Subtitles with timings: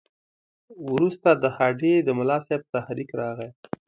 [0.93, 3.49] وروسته د هډې د ملاصاحب تحریک راغی.